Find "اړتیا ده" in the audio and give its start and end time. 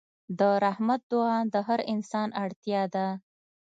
2.43-3.07